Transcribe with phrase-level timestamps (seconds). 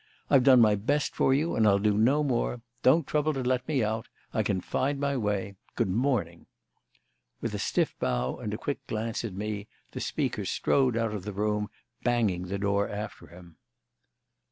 [0.31, 2.61] I've done my best for you and I'll do no more.
[2.81, 5.57] Don't trouble to let me out; I can find my way.
[5.75, 6.47] Good morning."
[7.39, 11.23] With a stiff bow and a quick glance at me, the speaker strode out of
[11.23, 11.69] the room,
[12.03, 13.57] banging the door after him.